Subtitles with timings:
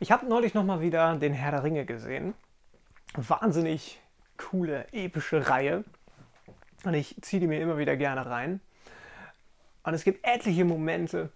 [0.00, 2.34] Ich habe neulich nochmal wieder den Herr der Ringe gesehen.
[3.14, 4.00] Wahnsinnig
[4.36, 5.82] coole, epische Reihe.
[6.84, 8.60] Und ich ziehe die mir immer wieder gerne rein.
[9.82, 11.32] Und es gibt etliche Momente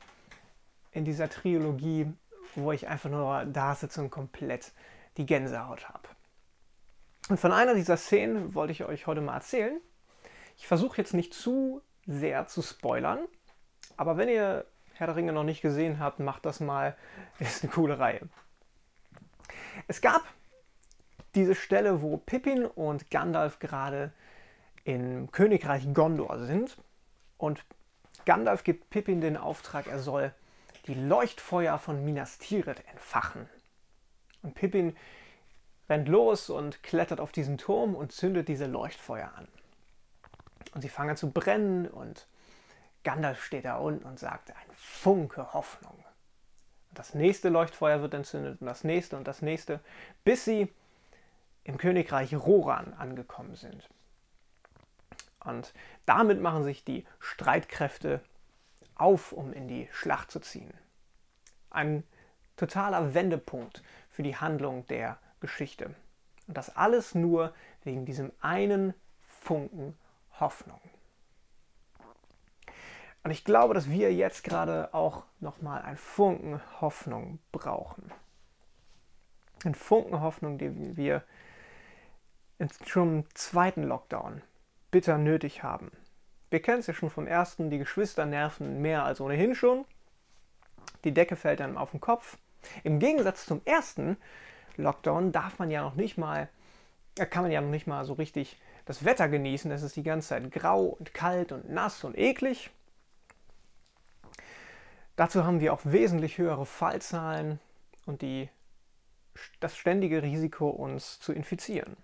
[0.93, 2.07] in dieser Trilogie,
[2.55, 4.71] wo ich einfach nur da sitze und komplett
[5.17, 6.09] die Gänsehaut habe.
[7.31, 9.81] Und von einer dieser Szenen wollte ich euch heute mal erzählen.
[10.57, 13.19] Ich versuche jetzt nicht zu sehr zu spoilern,
[13.97, 16.97] aber wenn ihr Herr der Ringe noch nicht gesehen habt, macht das mal.
[17.41, 18.29] Ist eine coole Reihe.
[19.89, 20.23] Es gab
[21.35, 24.13] diese Stelle, wo Pippin und Gandalf gerade
[24.85, 26.77] im Königreich Gondor sind
[27.39, 27.65] und
[28.25, 30.33] Gandalf gibt Pippin den Auftrag, er soll
[30.87, 33.49] die Leuchtfeuer von Minas Tirith entfachen.
[34.43, 34.97] Und Pippin
[35.89, 39.49] rennt los und klettert auf diesen Turm und zündet diese Leuchtfeuer an.
[40.75, 42.27] Und sie fangen an zu brennen und
[43.05, 46.05] Gandalf steht da unten und sagt, ein Funke Hoffnung.
[46.95, 49.81] Das nächste Leuchtfeuer wird entzündet und das nächste und das nächste,
[50.25, 50.73] bis sie
[51.65, 53.89] im Königreich Roran angekommen sind.
[55.45, 55.73] Und
[56.07, 58.21] damit machen sich die Streitkräfte
[58.95, 60.73] auf, um in die Schlacht zu ziehen.
[61.71, 62.05] Ein
[62.57, 65.95] totaler Wendepunkt für die Handlung der Geschichte.
[66.47, 68.95] Und das alles nur wegen diesem einen
[69.27, 69.97] Funken
[70.39, 70.81] Hoffnung.
[73.25, 78.11] Und ich glaube, dass wir jetzt gerade auch nochmal einen Funken Hoffnung brauchen.
[79.65, 81.23] Ein Funken Hoffnung, den wir
[82.59, 84.43] im zweiten Lockdown
[84.91, 85.91] bitter nötig haben.
[86.51, 89.85] Wir kennen es ja schon vom ersten, die Geschwister nerven mehr als ohnehin schon.
[91.05, 92.39] Die Decke fällt dann auf den Kopf.
[92.85, 94.17] Im Gegensatz zum ersten
[94.77, 96.49] Lockdown darf man ja noch nicht mal,
[97.15, 99.71] kann man ja noch nicht mal so richtig das Wetter genießen.
[99.71, 102.71] Es ist die ganze Zeit grau und kalt und nass und eklig.
[105.17, 107.61] Dazu haben wir auch wesentlich höhere Fallzahlen
[108.07, 108.49] und die,
[109.61, 111.97] das ständige Risiko, uns zu infizieren.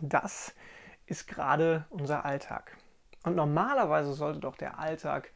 [0.00, 0.54] Das
[1.06, 2.76] ist gerade unser Alltag.
[3.22, 5.32] Und normalerweise sollte doch der Alltag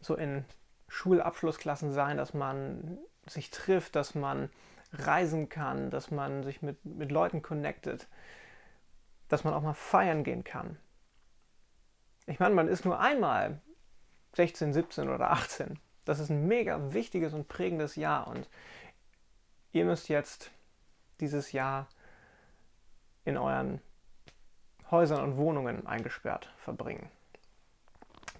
[0.00, 0.44] so in
[0.88, 4.50] Schulabschlussklassen sein, dass man sich trifft, dass man
[4.92, 8.08] reisen kann, dass man sich mit, mit Leuten connectet,
[9.28, 10.78] dass man auch mal feiern gehen kann.
[12.26, 13.60] Ich meine, man ist nur einmal
[14.34, 15.78] 16, 17 oder 18.
[16.04, 18.48] Das ist ein mega wichtiges und prägendes Jahr und
[19.72, 20.50] ihr müsst jetzt
[21.20, 21.88] dieses Jahr
[23.24, 23.80] in euren
[24.90, 27.10] Häusern und Wohnungen eingesperrt verbringen.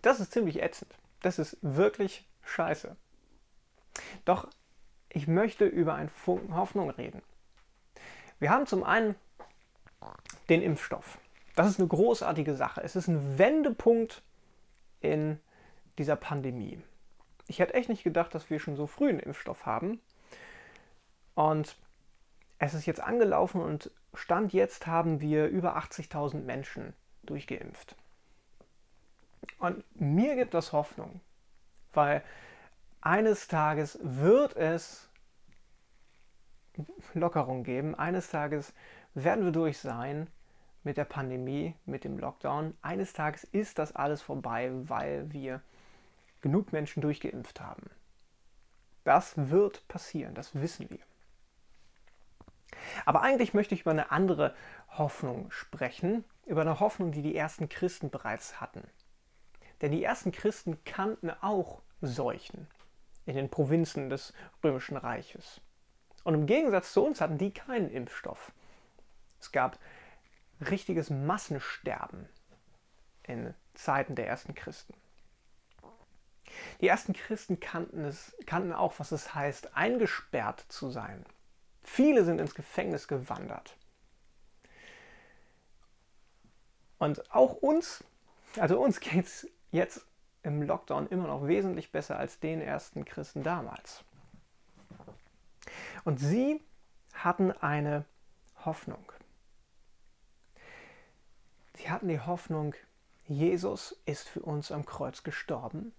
[0.02, 0.92] Das ist ziemlich ätzend.
[1.22, 2.96] Das ist wirklich scheiße.
[4.24, 4.48] Doch
[5.08, 7.22] ich möchte über einen Funken Hoffnung reden.
[8.38, 9.14] Wir haben zum einen
[10.48, 11.18] den Impfstoff.
[11.56, 12.82] Das ist eine großartige Sache.
[12.82, 14.22] Es ist ein Wendepunkt
[15.00, 15.38] in
[16.00, 16.80] dieser Pandemie.
[17.46, 20.00] Ich hätte echt nicht gedacht, dass wir schon so früh einen Impfstoff haben.
[21.34, 21.76] Und
[22.58, 27.96] es ist jetzt angelaufen und Stand jetzt haben wir über 80.000 Menschen durchgeimpft.
[29.58, 31.20] Und mir gibt das Hoffnung,
[31.92, 32.22] weil
[33.02, 35.06] eines Tages wird es
[37.12, 37.94] Lockerung geben.
[37.94, 38.72] Eines Tages
[39.12, 40.28] werden wir durch sein
[40.82, 42.74] mit der Pandemie, mit dem Lockdown.
[42.80, 45.60] Eines Tages ist das alles vorbei, weil wir
[46.40, 47.90] genug Menschen durchgeimpft haben.
[49.04, 51.00] Das wird passieren, das wissen wir.
[53.04, 54.54] Aber eigentlich möchte ich über eine andere
[54.88, 58.82] Hoffnung sprechen, über eine Hoffnung, die die ersten Christen bereits hatten.
[59.80, 62.66] Denn die ersten Christen kannten auch Seuchen
[63.26, 65.60] in den Provinzen des römischen Reiches.
[66.24, 68.52] Und im Gegensatz zu uns hatten die keinen Impfstoff.
[69.40, 69.78] Es gab
[70.60, 72.28] richtiges Massensterben
[73.22, 74.94] in Zeiten der ersten Christen.
[76.80, 81.24] Die ersten Christen kannten, es, kannten auch, was es heißt, eingesperrt zu sein.
[81.82, 83.76] Viele sind ins Gefängnis gewandert.
[86.98, 88.04] Und auch uns,
[88.58, 90.04] also uns geht es jetzt
[90.42, 94.04] im Lockdown immer noch wesentlich besser als den ersten Christen damals.
[96.04, 96.62] Und sie
[97.12, 98.04] hatten eine
[98.64, 99.12] Hoffnung.
[101.74, 102.74] Sie hatten die Hoffnung,
[103.26, 105.92] Jesus ist für uns am Kreuz gestorben,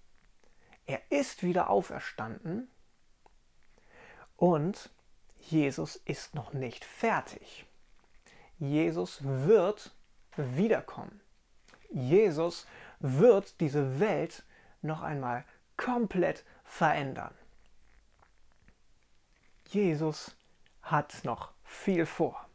[0.86, 2.70] er ist wieder auferstanden
[4.38, 4.90] und
[5.38, 7.66] Jesus ist noch nicht fertig.
[8.60, 9.96] Jesus wird
[10.36, 11.22] wiederkommen.
[11.90, 12.68] Jesus
[13.00, 14.44] wird diese Welt
[14.82, 15.44] noch einmal
[15.78, 17.34] komplett verändern.
[19.68, 20.36] Jesus
[20.82, 22.48] hat noch viel vor.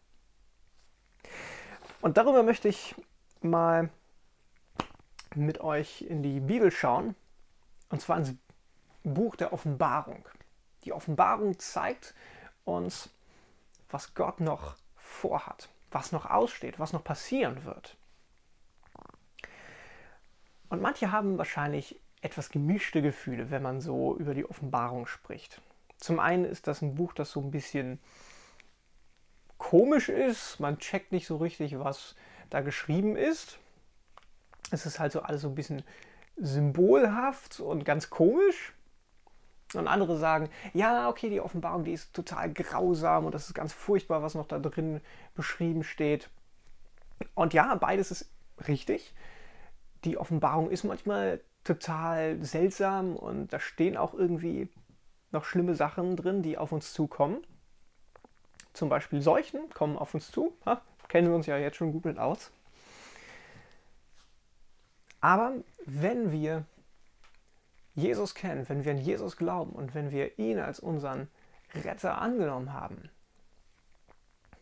[2.00, 2.94] Und darüber möchte ich
[3.40, 3.90] mal
[5.34, 7.14] mit euch in die Bibel schauen,
[7.88, 8.34] und zwar ins
[9.04, 10.28] Buch der Offenbarung.
[10.84, 12.14] Die Offenbarung zeigt
[12.64, 13.10] uns,
[13.90, 17.96] was Gott noch vorhat, was noch aussteht, was noch passieren wird.
[20.68, 25.60] Und manche haben wahrscheinlich etwas gemischte Gefühle, wenn man so über die Offenbarung spricht.
[25.98, 28.00] Zum einen ist das ein Buch, das so ein bisschen
[29.58, 30.58] komisch ist.
[30.60, 32.16] Man checkt nicht so richtig, was
[32.50, 33.58] da geschrieben ist.
[34.70, 35.84] Es ist halt so alles so ein bisschen
[36.36, 38.74] symbolhaft und ganz komisch.
[39.74, 43.72] Und andere sagen, ja, okay, die Offenbarung, die ist total grausam und das ist ganz
[43.72, 45.00] furchtbar, was noch da drin
[45.34, 46.30] beschrieben steht.
[47.34, 48.30] Und ja, beides ist
[48.68, 49.14] richtig.
[50.04, 54.68] Die Offenbarung ist manchmal total seltsam und da stehen auch irgendwie
[55.32, 57.44] noch schlimme Sachen drin, die auf uns zukommen.
[58.72, 60.52] Zum Beispiel Seuchen kommen auf uns zu.
[60.64, 62.52] Ha, kennen wir uns ja jetzt schon gut mit aus.
[65.26, 65.54] Aber
[65.86, 66.66] wenn wir
[67.96, 71.26] Jesus kennen, wenn wir an Jesus glauben und wenn wir ihn als unseren
[71.74, 73.10] Retter angenommen haben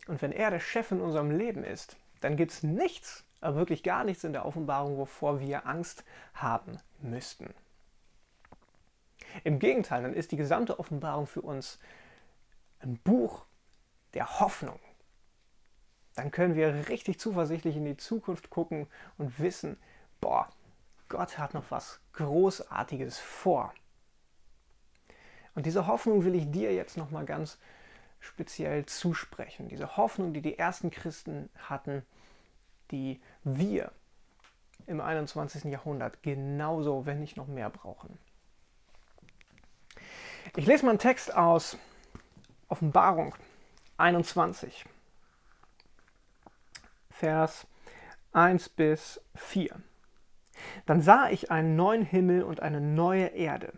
[0.07, 3.83] und wenn er der Chef in unserem Leben ist, dann gibt es nichts, aber wirklich
[3.83, 6.03] gar nichts in der Offenbarung, wovor wir Angst
[6.33, 7.53] haben müssten.
[9.43, 11.77] Im Gegenteil, dann ist die gesamte Offenbarung für uns
[12.79, 13.45] ein Buch
[14.15, 14.79] der Hoffnung.
[16.15, 18.87] Dann können wir richtig zuversichtlich in die Zukunft gucken
[19.19, 19.77] und wissen,
[20.25, 20.49] boah,
[21.07, 23.71] Gott hat noch was Großartiges vor.
[25.53, 27.59] Und diese Hoffnung will ich dir jetzt noch mal ganz
[28.19, 29.69] speziell zusprechen.
[29.69, 32.03] Diese Hoffnung, die die ersten Christen hatten,
[32.89, 33.91] die wir
[34.87, 35.65] im 21.
[35.65, 38.17] Jahrhundert genauso, wenn nicht noch mehr brauchen.
[40.55, 41.77] Ich lese mal einen Text aus
[42.67, 43.35] Offenbarung
[43.97, 44.85] 21,
[47.11, 47.67] Vers
[48.33, 49.79] 1 bis 4.
[50.85, 53.73] Dann sah ich einen neuen Himmel und eine neue Erde,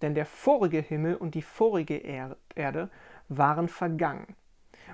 [0.00, 2.90] denn der vorige Himmel und die vorige Erde
[3.28, 4.36] waren vergangen,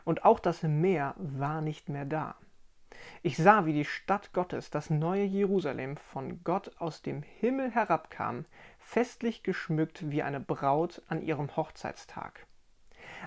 [0.05, 2.37] und auch das Meer war nicht mehr da.
[3.23, 8.45] Ich sah, wie die Stadt Gottes, das neue Jerusalem, von Gott aus dem Himmel herabkam,
[8.79, 12.47] festlich geschmückt wie eine Braut an ihrem Hochzeitstag.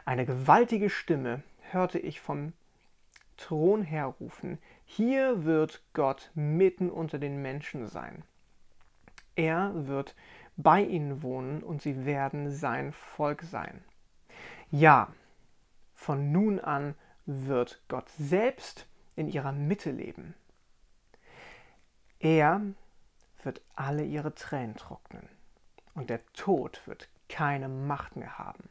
[0.05, 2.53] Eine gewaltige Stimme hörte ich vom
[3.41, 8.23] Thron herrufen, hier wird Gott mitten unter den Menschen sein.
[9.35, 10.15] Er wird
[10.57, 13.83] bei ihnen wohnen und sie werden sein Volk sein.
[14.69, 15.11] Ja,
[15.95, 16.93] von nun an
[17.25, 18.85] wird Gott selbst
[19.15, 20.35] in ihrer Mitte leben.
[22.19, 22.61] Er
[23.41, 25.27] wird alle ihre Tränen trocknen
[25.95, 28.69] und der Tod wird keine Macht mehr haben.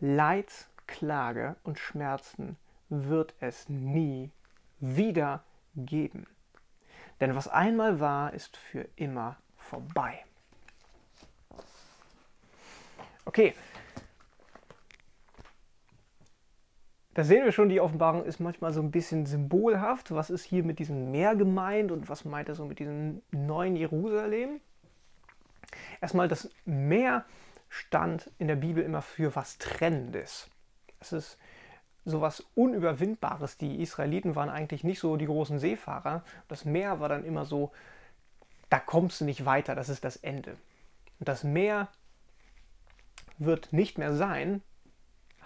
[0.00, 2.56] Leid, Klage und Schmerzen
[3.02, 4.30] wird es nie
[4.80, 5.44] wieder
[5.74, 6.26] geben.
[7.20, 10.24] Denn was einmal war, ist für immer vorbei.
[13.24, 13.54] Okay.
[17.14, 20.10] Da sehen wir schon, die Offenbarung ist manchmal so ein bisschen symbolhaft.
[20.10, 23.76] Was ist hier mit diesem Meer gemeint und was meint er so mit diesem neuen
[23.76, 24.60] Jerusalem?
[26.00, 27.24] Erstmal, das Meer
[27.68, 30.48] stand in der Bibel immer für was Trennendes.
[31.00, 31.38] Es ist
[32.04, 33.56] sowas Unüberwindbares.
[33.56, 36.24] Die Israeliten waren eigentlich nicht so die großen Seefahrer.
[36.48, 37.72] Das Meer war dann immer so,
[38.70, 40.56] da kommst du nicht weiter, das ist das Ende.
[41.18, 41.88] Und das Meer
[43.38, 44.62] wird nicht mehr sein,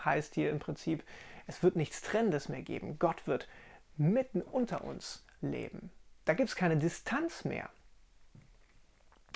[0.05, 1.05] heißt hier im Prinzip,
[1.47, 2.99] es wird nichts Trennendes mehr geben.
[2.99, 3.49] Gott wird
[3.97, 5.91] mitten unter uns leben.
[6.25, 7.71] Da gibt es keine Distanz mehr.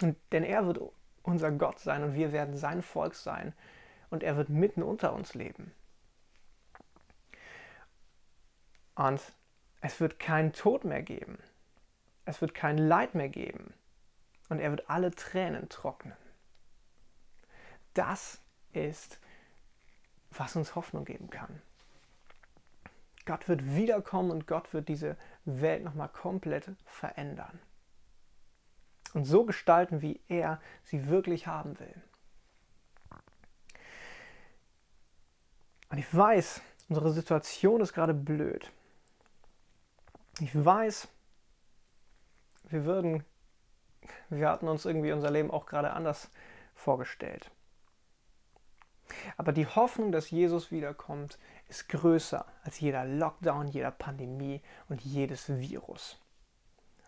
[0.03, 0.81] Und, denn er wird
[1.23, 3.55] unser Gott sein und wir werden sein Volk sein
[4.11, 5.73] und er wird mitten unter uns leben.
[8.95, 9.21] Und
[9.81, 11.39] es wird keinen Tod mehr geben.
[12.25, 13.75] Es wird kein Leid mehr geben.
[14.49, 16.17] Und er wird alle Tränen trocknen.
[17.95, 18.41] Das
[18.73, 19.19] ist,
[20.31, 21.61] was uns Hoffnung geben kann.
[23.25, 27.61] Gott wird wiederkommen und Gott wird diese Welt nochmal komplett verändern.
[29.15, 32.03] Und so gestalten, wie er sie wirklich haben will.
[35.91, 38.73] Und ich weiß, unsere Situation ist gerade blöd.
[40.41, 41.09] Ich weiß,
[42.65, 43.25] wir würden,
[44.31, 46.31] wir hatten uns irgendwie unser Leben auch gerade anders
[46.75, 47.51] vorgestellt.
[49.37, 55.51] Aber die Hoffnung, dass Jesus wiederkommt, ist größer als jeder Lockdown, jeder Pandemie und jedes
[55.51, 56.19] Virus.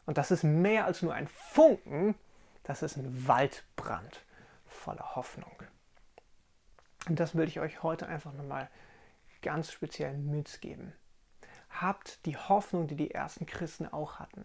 [0.05, 2.15] Und das ist mehr als nur ein Funken,
[2.63, 4.23] das ist ein Waldbrand
[4.67, 5.63] voller Hoffnung.
[7.09, 8.71] Und das will ich euch heute einfach nochmal
[9.41, 10.93] ganz speziell mitgeben
[11.81, 14.45] habt die Hoffnung, die die ersten Christen auch hatten.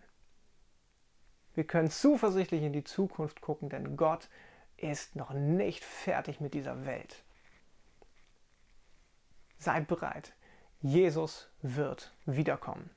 [1.53, 4.29] Wir können zuversichtlich in die Zukunft gucken, denn Gott
[4.77, 7.23] ist noch nicht fertig mit dieser Welt.
[9.57, 10.33] Seid bereit,
[10.81, 12.89] Jesus wird wiederkommen.